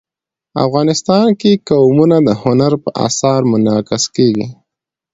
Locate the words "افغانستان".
0.65-1.27